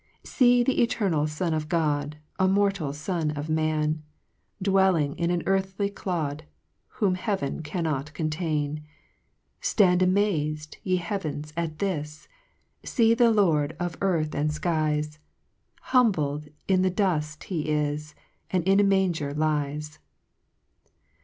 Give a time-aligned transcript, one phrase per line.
[0.23, 4.01] 3 See the eternal Son of God, A mortal fon of man,
[4.59, 6.43] Dwelling in an earthly clod,
[6.93, 8.81] Whom heaven cannot contain!
[9.59, 12.27] Stand amaz'd, ye heavens, at this!
[12.83, 15.19] Sec the Lord of earth and Ikies!
[15.93, 18.15] Humbled to the dufl, he is,
[18.49, 19.99] And in a manger lies